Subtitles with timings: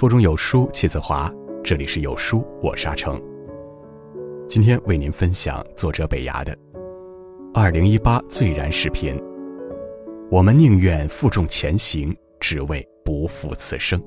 [0.00, 1.30] 腹中有书气自华，
[1.62, 3.20] 这里是有书，我是阿成。
[4.48, 6.56] 今天为您分享作者北崖的
[7.52, 9.14] 《二零一八最燃视频》。
[10.30, 14.02] 我们宁愿负重前行，只为不负此生。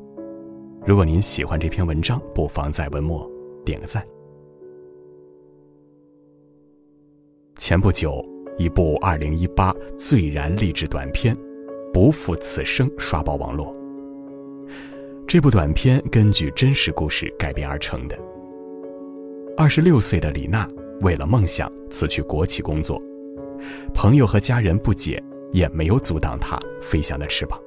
[0.84, 3.30] 如果您喜欢这篇文章，不妨在文末
[3.64, 4.04] 点个赞。
[7.56, 8.20] 前不久，
[8.58, 11.36] 一部二零一八最燃励志短片
[11.94, 13.83] 《不负此生》刷爆网络。
[15.34, 18.16] 这部短片根据真实故事改编而成的。
[19.58, 20.70] 二十六岁的李娜
[21.02, 23.02] 为了梦想辞去国企工作，
[23.96, 25.20] 朋友和家人不解，
[25.52, 27.60] 也没有阻挡她飞翔的翅膀。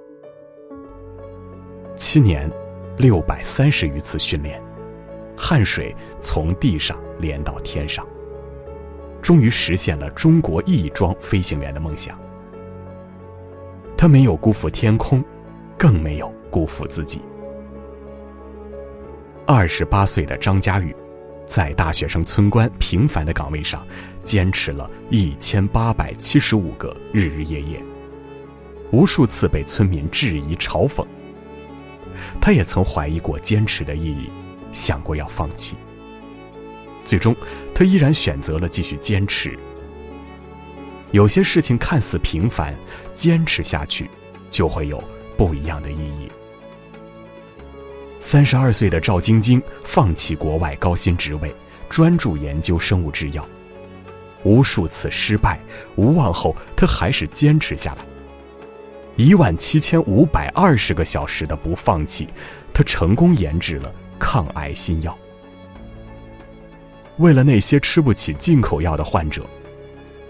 [1.96, 2.48] 七年，
[2.98, 4.62] 六百三十余次训练，
[5.36, 8.06] 汗水从地上连到天上，
[9.20, 12.16] 终于实现了中国翼装飞行员的梦想。
[13.96, 15.20] 他没有辜负天空，
[15.76, 17.20] 更没有辜负自己。
[19.48, 20.92] 二十八岁的张佳宇，
[21.46, 23.86] 在大学生村官平凡的岗位上，
[24.24, 27.80] 坚持了一千八百七十五个日日夜夜，
[28.90, 31.06] 无数次被村民质疑嘲讽。
[32.40, 34.28] 他也曾怀疑过坚持的意义，
[34.72, 35.76] 想过要放弃。
[37.04, 37.36] 最终，
[37.72, 39.56] 他依然选择了继续坚持。
[41.12, 42.74] 有些事情看似平凡，
[43.14, 44.10] 坚持下去，
[44.50, 45.00] 就会有
[45.36, 46.28] 不一样的意义。
[48.26, 51.54] 三十二岁的赵晶晶放弃国外高薪职位，
[51.88, 53.48] 专注研究生物制药。
[54.42, 55.60] 无数次失败、
[55.94, 58.04] 无望后，她还是坚持下来。
[59.14, 62.28] 一万七千五百二十个小时的不放弃，
[62.74, 65.16] 她成功研制了抗癌新药。
[67.18, 69.46] 为了那些吃不起进口药的患者，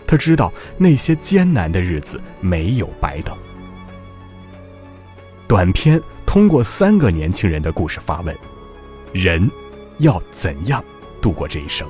[0.07, 3.35] 她知道那些艰难的日子没有白等。
[5.49, 5.99] 短片。
[6.37, 8.37] 通过三个年轻人的故事发问：
[9.11, 9.51] 人
[10.01, 10.85] 要怎样
[11.19, 11.89] 度过这一生？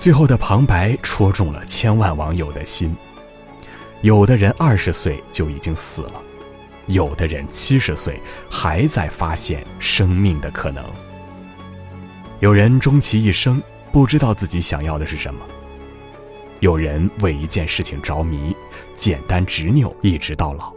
[0.00, 2.92] 最后的旁白戳中了千万网友的心。
[4.00, 6.20] 有的人二十岁就已经死了，
[6.86, 10.84] 有的人七十岁还在发现生命的可能。
[12.40, 13.62] 有人终其一生
[13.92, 15.40] 不知道自己想要的是什么，
[16.58, 18.56] 有人为一件事情着迷，
[18.96, 20.74] 简单执拗一直到老。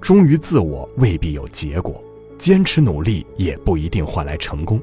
[0.00, 2.02] 忠于自我未必有结果，
[2.38, 4.80] 坚持努力也不一定换来成功。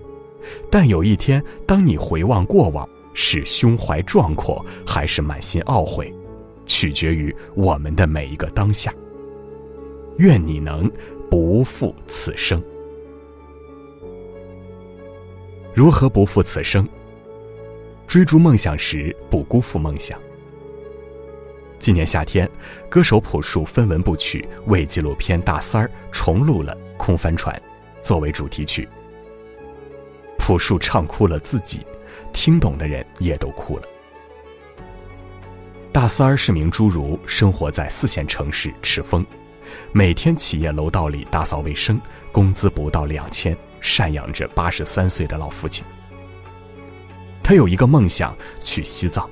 [0.70, 6.14] 但有一天，当你回望过往，是胸怀壮阔，还是满心懊悔，
[6.68, 8.94] 取决于我们的每一个当下。
[10.18, 10.92] 愿你能
[11.30, 12.62] 不负此生。
[15.74, 16.88] 如何不负此生？
[18.06, 20.20] 追逐梦想时，不辜负梦想。
[21.86, 22.50] 今年夏天，
[22.90, 27.56] 歌手朴树分文不取为纪录片《大三儿》重录了《空帆船》，
[28.04, 28.90] 作为主题曲。
[30.40, 31.86] 朴树唱哭了自己，
[32.34, 33.84] 听懂的人也都哭了。
[35.92, 39.24] 大三儿是名侏儒，生活在四线城市赤峰，
[39.92, 42.02] 每天企业楼道里打扫卫生，
[42.32, 45.86] 工资不到两千，赡养着八十三岁的老父亲。
[47.44, 49.30] 他有一个梦想，去西藏。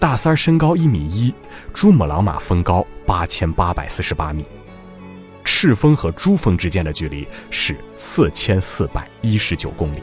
[0.00, 1.32] 大三儿身高一米一，
[1.74, 4.46] 珠穆朗玛峰高八千八百四十八米，
[5.44, 10.02] 赤峰和珠峰之间的距离是四千四百一十九公里。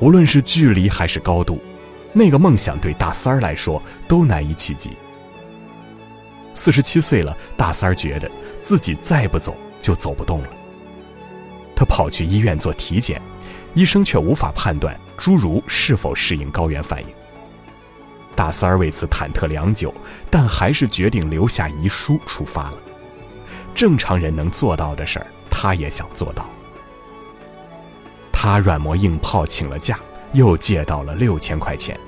[0.00, 1.60] 无论是距离还是高度，
[2.12, 4.90] 那个梦想对大三儿来说都难以企及。
[6.54, 8.28] 四十七岁了，大三儿觉得
[8.60, 10.48] 自己再不走就走不动了。
[11.76, 13.22] 他跑去医院做体检，
[13.74, 17.06] 医生却无法判断侏儒是否适应高原反应。
[18.40, 19.92] 大三儿为此忐忑良久，
[20.30, 22.78] 但还是决定留下遗书出发了。
[23.74, 26.48] 正常人能做到的事儿，他也想做到。
[28.32, 30.00] 他软磨硬泡请了假，
[30.32, 32.00] 又借到了六千块钱，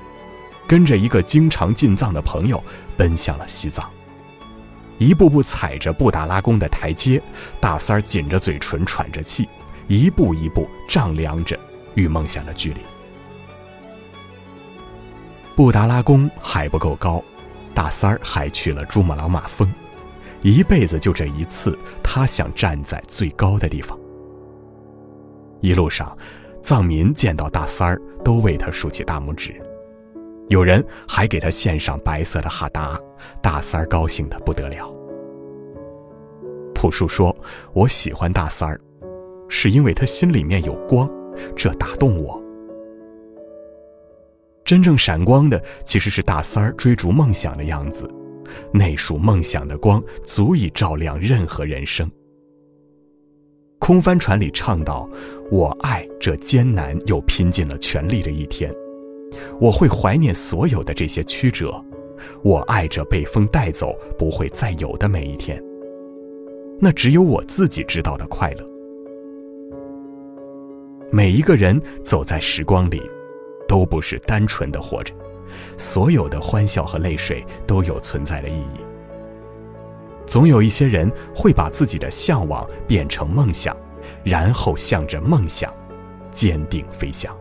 [0.67, 2.65] 跟着一个经常进藏的朋友
[2.97, 3.87] 奔向了西藏。
[4.97, 7.23] 一步步踩着布达拉宫的台阶，
[7.61, 9.47] 大三儿紧着嘴唇喘着气，
[9.87, 11.61] 一步一步丈量着
[11.95, 12.81] 与梦想的距离。
[15.55, 17.23] 布达拉宫还不够高，
[17.75, 19.71] 大三儿还去了珠穆朗玛峰，
[20.41, 23.99] 一辈子就这一次，他想站在最高的地方。
[25.61, 26.17] 一路上，
[26.63, 29.55] 藏民见到大三儿都为他竖起大拇指，
[30.49, 32.99] 有人还给他献上白色的哈达，
[33.43, 34.93] 大三儿高兴的不得了。
[36.75, 37.37] 朴树说
[37.75, 38.81] ：“我喜欢大三儿，
[39.49, 41.09] 是因为他心里面有光，
[41.55, 42.42] 这打动我。”
[44.73, 48.11] 真正闪光的其实是大三儿追逐梦想的样子，
[48.73, 52.11] 那束梦想的光足以照亮任何人生。
[53.79, 55.07] 空帆船里唱道
[55.53, 58.75] ：“我爱这艰难又拼尽了全力的一天，
[59.61, 61.85] 我会怀念所有的这些曲折，
[62.43, 65.63] 我爱着被风带走不会再有的每一天。
[66.81, 68.67] 那只有我自己知道的快乐。
[71.11, 73.03] 每一个人走在时光里，
[73.69, 75.15] 都不是单纯的活着，
[75.77, 78.85] 所有的欢笑和泪水都有存在的意义。”
[80.25, 83.77] 总有一些人会把自己的向往变成梦想，
[84.25, 85.73] 然后向着梦想
[86.31, 87.37] 坚定飞翔。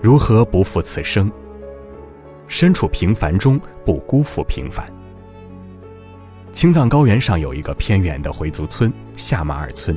[0.00, 1.30] 如何不负此生？
[2.46, 4.90] 身处平凡中，不辜负平凡。
[6.52, 9.96] 青藏高原上有一个偏远的回族村夏马尔村，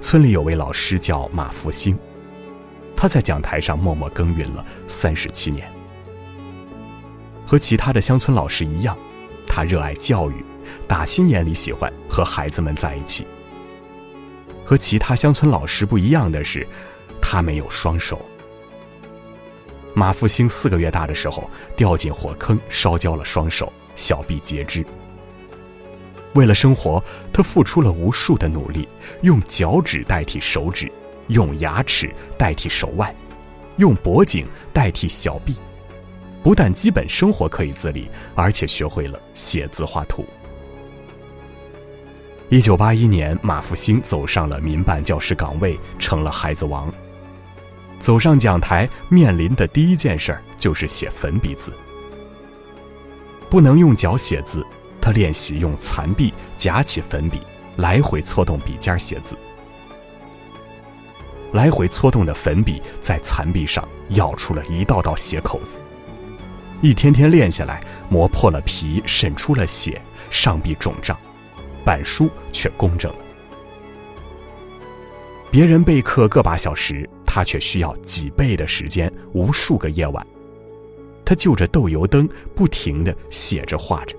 [0.00, 1.98] 村里有位老师叫马复兴，
[2.94, 5.70] 他在讲台上默默耕耘了三十七年。
[7.46, 8.96] 和其他的乡村老师一样，
[9.46, 10.44] 他热爱教育，
[10.86, 13.26] 打心眼里喜欢和孩子们在一起。
[14.64, 16.66] 和其他乡村老师不一样的是，
[17.20, 18.24] 他没有双手。
[19.94, 24.86] 马复兴四个月大的时候掉进火坑，烧焦了双手，小臂截肢。
[26.34, 28.88] 为了生活，他付出了无数的努力，
[29.22, 30.90] 用脚趾代替手指，
[31.28, 33.14] 用牙齿代替手腕，
[33.76, 35.56] 用脖颈代替小臂。
[36.42, 40.24] 不但基本生活可以自理，而且学会了写字画图。
[42.48, 46.92] 一九八一年，马复兴走上了民办教师岗位，成了孩子王。
[47.98, 51.72] 走上讲台，面临的第一件事儿就是写粉笔字。
[53.50, 54.64] 不能用脚写字，
[55.00, 57.40] 他练习用残臂夹起粉笔，
[57.76, 59.36] 来回搓动笔尖写字。
[61.52, 65.76] 来回搓动的粉笔在残壁上咬出了一道道血口子。
[66.80, 70.00] 一天天练下来，磨破了皮，渗出了血，
[70.30, 71.18] 上臂肿胀，
[71.84, 73.18] 板书却工整了。
[75.50, 80.24] 别人备课个把小时，他却需要几倍的时间，无数个夜晚。
[81.24, 84.16] 他就着豆油灯，不停的写着画着。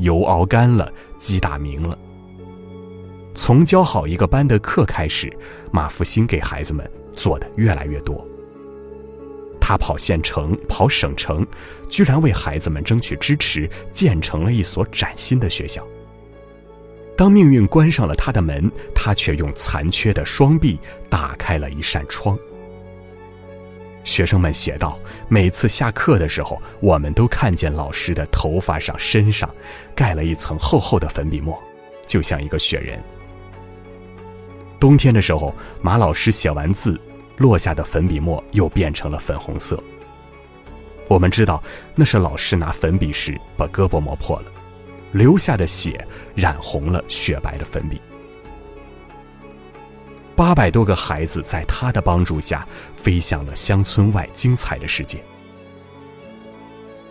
[0.00, 1.96] 油熬干了，鸡打鸣了。
[3.34, 5.32] 从教好一个班的课开始，
[5.70, 8.26] 马复兴给孩子们做的越来越多。
[9.60, 11.46] 他跑县城，跑省城，
[11.88, 15.86] 居然为孩子们争取支持，建成了一所崭新的学校。
[17.16, 22.36] 当命运关上了他的门，他却用残缺的双臂打开了一扇窗。
[24.04, 24.98] 学生们写道
[25.28, 29.48] ：“每次下课的时候，我们都看见老师的头发上、身上
[29.94, 31.56] 盖了一层厚厚的粉笔墨，
[32.06, 33.02] 就像一个雪人。
[34.78, 37.00] 冬天的时候，马老师写完字。”
[37.40, 39.82] 落下的粉笔墨又变成了粉红色。
[41.08, 41.62] 我们知道，
[41.94, 44.52] 那是老师拿粉笔时把胳膊磨破了，
[45.12, 47.98] 留下的血染红了雪白的粉笔。
[50.40, 52.66] 八百多个孩子在他的帮助下，
[52.96, 55.22] 飞向了乡村外精彩的世界。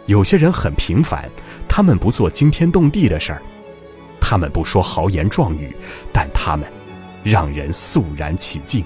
[0.08, 1.30] 有些人很平凡，
[1.68, 3.42] 他们不做惊天动地的事儿，
[4.20, 5.76] 他们不说豪言壮语，
[6.12, 6.68] 但他们
[7.24, 8.84] 让人肃然起敬。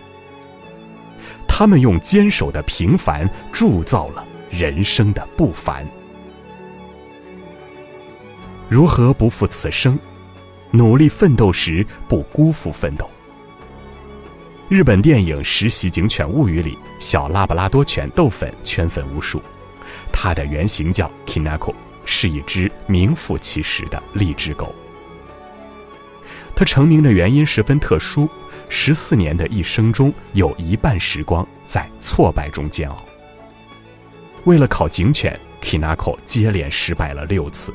[1.48, 5.88] 他们用坚守的平凡铸造了人生的不凡。
[8.68, 9.98] 如何不负此生？
[10.70, 13.10] 努力奋斗时不辜负奋斗。
[14.74, 19.40] 日本电影《实习警犬物语》里，小拉布拉多犬豆粉圈粉无数，
[20.12, 21.76] 它的原型叫 Kinako，
[22.06, 24.74] 是一只名副其实的励志狗。
[26.56, 28.28] 它成名的原因十分特殊。
[28.68, 33.06] 十四年的一生中，有一半时光在挫败中煎熬。
[34.46, 37.72] 为了考警犬，Kinako 接连失败了六次。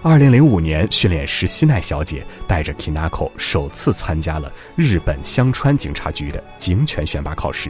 [0.00, 7.68] 二零零五年，训练师西奈小姐带着 Kinako 首次参加了日本香川警察局的警犬选拔考试。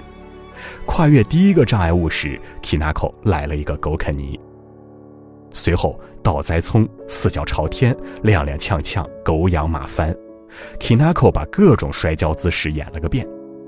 [0.85, 4.38] 跨越第一个障碍物时，Kinako 来了一个狗啃泥。
[5.52, 10.14] 随后倒栽葱、四脚朝天、踉踉跄跄、狗仰马翻。
[10.78, 13.26] Kinako 把各种摔跤姿势演了个遍，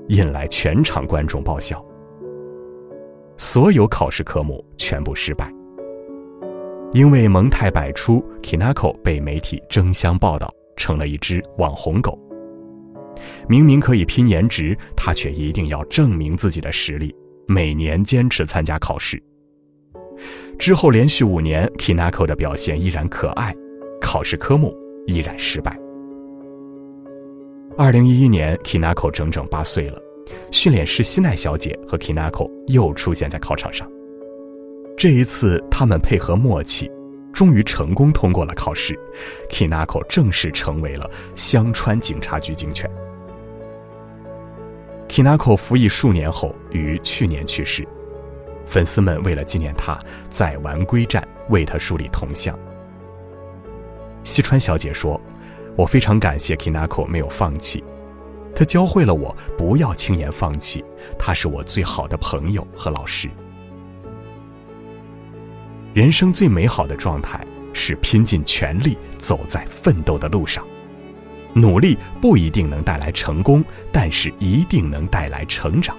[0.09, 1.83] 引来全场观众爆笑。
[3.37, 5.51] 所有考试科目全部失败，
[6.93, 12.19] 因为萌态百出，Kinako 被媒体争相报道，成了一只网红狗。
[13.47, 17.15] 明明可以拼颜值，他却一定要证明自己的实力，
[17.47, 19.21] 每年坚持参加考试。
[20.59, 23.55] 之后连续五年，Kinako 的表现依然可爱，
[24.01, 24.75] 考试科目
[25.07, 25.79] 依然失败。
[27.77, 29.97] 二零一一年，Kinako 整整八岁了。
[30.51, 33.89] 训练师西奈小姐和 Kinako 又出现在考场上。
[35.01, 36.87] 这一次，他们配合默契，
[37.33, 38.95] 终于成功通过了考试。
[39.49, 42.87] Kinako 正式成为了香川警察局警犬。
[45.09, 47.83] Kinako 服役数年后于去年去世，
[48.63, 49.97] 粉丝们为了纪念他，
[50.29, 52.55] 在丸龟站为他树立铜像。
[54.23, 55.19] 西川小姐说
[55.75, 57.83] ：“我非常感谢 Kinako 没有放弃，
[58.55, 60.85] 他教会了我不要轻言放弃。
[61.17, 63.27] 他是我最好的朋友和老师。
[65.93, 70.65] 人生最美好的状态是拼尽全力走在奋斗的路上。”
[71.53, 75.97] 努力不一定能带来成功，但是一定能带来成长。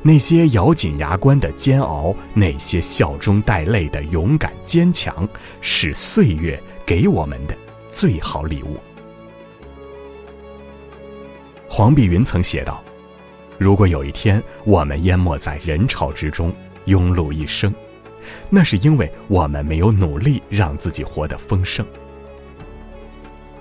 [0.00, 5.28] 那些咬紧牙关的煎熬，那些笑中带泪的勇敢坚强，
[5.60, 7.56] 是岁月给我们的
[7.88, 8.78] 最好礼物。
[11.68, 12.80] 黄碧云曾写道
[13.58, 16.54] ：“如果有一天我们淹没在人潮之中，
[16.86, 17.73] 庸碌一生，
[18.50, 21.86] 那是因为我们没有努力让自己活得丰盛。”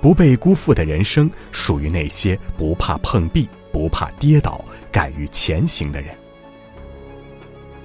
[0.01, 6.13] 不被辜负的人生，属于那些不怕碰壁、不怕跌倒、敢于前行的人。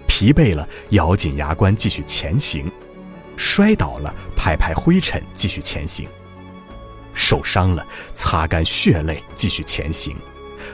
[0.08, 2.66] 疲惫了，咬紧牙关继续前行；
[3.36, 6.08] 摔倒了，拍拍灰尘继续前行；
[7.14, 10.16] 受伤了，擦干血泪继续前行；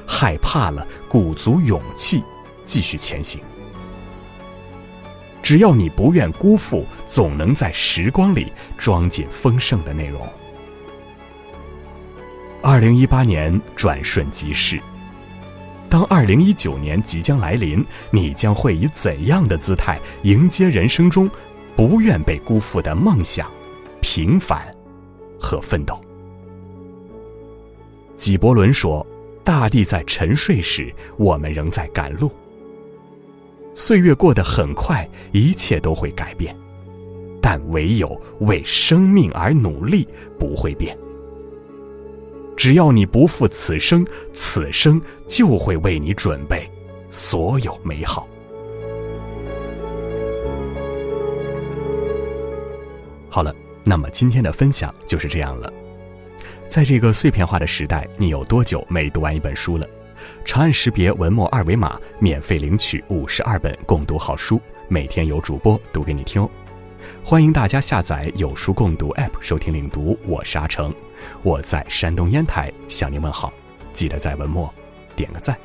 [0.07, 2.25] 害怕了，鼓足勇气
[2.65, 3.43] 继续前行。
[5.45, 10.27] 只要你不愿辜负，总能在时光里装进丰盛的内容。
[12.63, 14.81] 二零一八年转瞬即逝，
[15.91, 21.31] 当二零一九年即将来临，你将会以怎样的姿态迎接人生中
[21.77, 23.47] 不愿被辜负的梦想、
[24.01, 24.67] 平凡
[25.39, 26.03] 和奋斗？
[28.17, 29.07] 纪伯伦说
[29.45, 32.33] ：“大地在沉睡时，我们仍在赶路。
[33.75, 36.57] 岁月过得很快，一切都会改变，
[37.41, 40.07] 但唯有为生命而努力
[40.39, 40.97] 不会变。”
[42.57, 46.71] 只要你不负此生，此生就会为你准备
[47.11, 48.29] 所有美好。
[53.29, 53.53] 好了，
[53.83, 55.71] 那么今天的分享就是这样了。
[56.69, 59.87] 在这个碎片化的时代，你有多久没读完一本书了？
[60.45, 66.49] 长按识别文末二维码，免费领取五十二本共读好书，每天有主播读给你听哦。
[67.25, 70.95] 欢迎大家下载有书共读 App 收听领读，我是阿成，
[71.43, 73.53] 我在山东烟台向您问好，
[73.95, 74.73] 记得在文末
[75.17, 75.57] 点个赞。